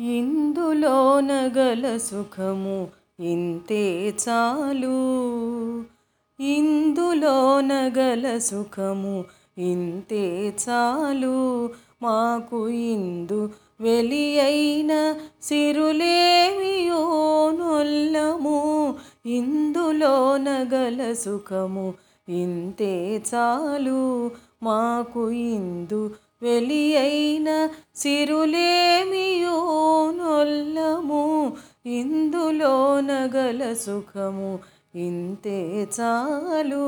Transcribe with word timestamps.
ఇందులో 0.00 1.20
నగల 1.20 1.96
సుఖము 1.96 2.88
ఇంతే 3.20 4.14
చాలు. 4.28 4.94
ఇందులో 6.42 7.60
నగల 7.60 8.38
సుఖము 8.38 9.24
ఇంతే 9.58 10.54
చాలు. 10.68 11.70
మాకు 12.02 12.68
ఇందు 12.68 13.50
వెలియైన 13.80 15.14
సిరులేమియో 15.42 17.02
నొల్లము 17.50 18.94
ఇందులో 19.26 20.36
నగల 20.36 21.12
సుఖము 21.12 21.94
ఇంతే 22.28 23.22
చాలు. 23.34 24.30
మాకు 24.62 25.30
ఇందు 25.30 26.10
వెలియైన 26.42 27.68
సిరులేమియో 27.96 30.12
నొల్లము 30.16 31.56
ఇందులో 31.86 33.00
నగల 33.00 33.72
సుఖము 33.72 34.58
ఇంతే 34.94 35.88
చాలు. 36.00 36.82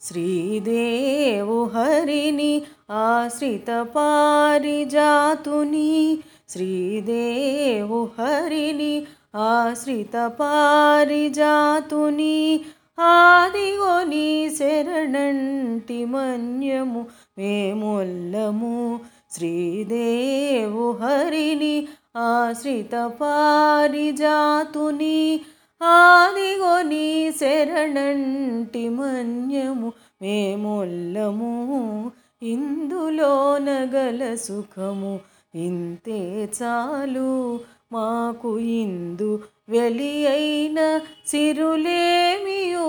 శ్రీదేవు 0.00 1.64
హరిని 1.64 2.62
ఆశ్రిత 2.90 3.86
పారిజాతుని 3.96 6.18
శ్రీదేవు 6.48 8.10
హరిని 8.18 9.06
ఆశ్రిత 9.34 10.26
పారిజాతుని 10.26 12.60
ఆదిగోని 13.00 14.50
శరణంటి 14.58 16.04
మన్యము 16.04 17.06
మేమొల్లము 17.38 19.00
శ్రీదేవు 19.30 20.92
హరిని. 20.92 21.88
ఆశ్రిత 22.16 23.06
పారిజాతుని 23.06 25.40
ఆదిగోని 25.82 27.32
శరణంటి 27.40 28.88
మన్యము 28.88 29.92
మేమొల్లము 30.22 32.10
ఇందులో 32.42 33.58
నగల 33.58 34.34
సుఖము 34.34 35.20
ఇంతే 35.54 36.48
చాలు. 36.62 37.60
మాకు 37.92 38.58
ఇందు 38.58 39.42
వెలి 39.68 40.26
అయిన 40.26 41.00
సిరులేమియో 41.26 42.84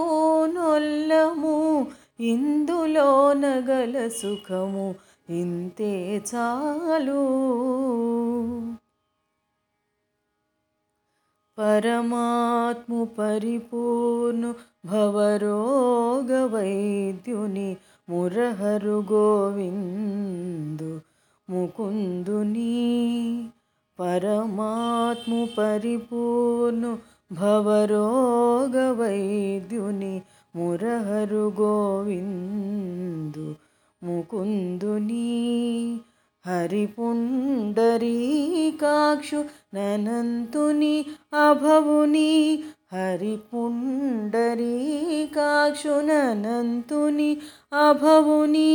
నొల్లము. 0.45 1.88
ఇందులో 2.19 3.33
నగల 3.33 4.08
సుఖము 4.08 4.95
ఇంతే 5.30 6.23
చాలు. 6.35 7.25
పరమాత్ము 11.58 13.05
పరిపూర్ణు 13.20 14.55
భవరోగ 14.86 16.45
వైద్యుని 16.45 17.77
మురహరు 18.09 19.03
గోవిందు 19.11 21.02
ముకుందుని. 21.49 22.81
పరమా 23.99 24.90
పరమాత్ము 25.14 25.39
పరిపూర్ణు 25.55 26.89
భవరోగ 27.32 28.76
వైద్యుని 28.99 30.11
మురహరు 30.55 31.42
గోవిందు 31.58 33.48
ముకుందుని 34.02 35.26
హరిపుండరీకాక్షు 36.45 37.02
ననంతుని 39.76 40.95
అభవుని 41.42 42.32
హరిపుండరీకాక్షు 42.94 43.58
ననంతుని 46.10 47.32
అభవుని 47.82 48.71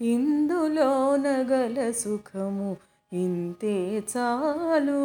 ఇందులో 0.00 1.16
నగల 1.16 1.90
సుఖము 1.90 2.76
ఇంతే 3.12 3.98
చాలు. 3.98 5.02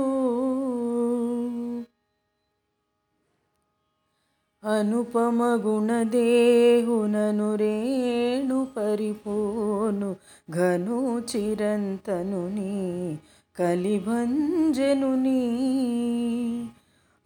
అనుపమ 4.64 5.44
గుణదేహునను 5.44 7.56
రేణు 7.56 8.68
పరిపోను 8.78 10.16
ఘను 10.52 11.20
చిరంతనుని 11.20 13.18
కలిభంజనుని 13.60 15.42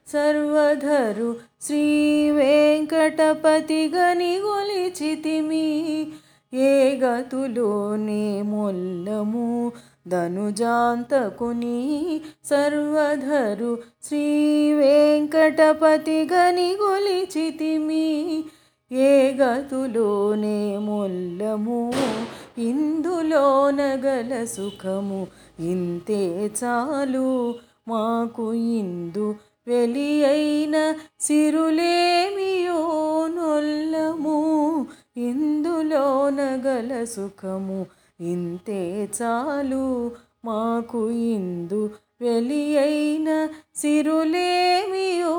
సర్వధరు 0.08 1.30
శ్రీ 1.62 1.84
వెంకటపతి 2.32 3.82
గని 3.94 4.34
గొలిచితిమి 4.40 5.68
ఏ 6.54 6.74
గతులోనే 7.00 8.26
మొల్లము 8.44 9.48
ధనుజాంతకుని 10.08 11.80
సర్వధరు 12.46 13.72
శ్రీ 14.04 14.26
వెంకటపతి 14.74 16.20
గని 16.32 16.70
గొలిచితిమి 16.76 18.06
ఏ 18.92 19.32
గతులోనే 19.32 20.78
మొల్లము? 20.78 21.94
ఇందులో 22.58 23.72
నగల 23.72 24.46
సుఖము 24.46 25.28
ఇంతే 25.60 26.52
చాలు. 26.64 27.56
మాకు 27.88 28.54
ఇందు 28.54 29.36
వెలియైన 29.68 30.94
సిరులేమియో 31.20 32.80
నొల్లము? 33.28 34.88
ఇందులో 35.18 36.30
నగల 36.30 37.04
సుఖము 37.04 37.86
ఇంతే 38.22 39.10
చాలు. 39.22 40.12
మాకు 40.46 41.10
ఇందు 41.10 41.90
వెలియైన 42.22 43.48
సిరులేమియో 43.76 45.36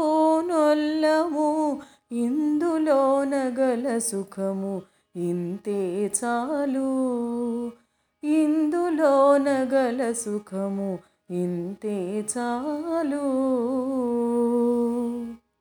నొల్లము? 0.46 1.80
ఇందులో 2.12 3.24
నగల 3.24 3.98
సుఖము 3.98 4.82
ఇంతే 5.16 6.12
చాలు. 6.24 6.86
ఇందులో 8.24 9.38
నగల 9.38 10.12
సుఖము 10.12 10.98
ఇంతే 11.30 12.26
చాలు. 12.38 13.46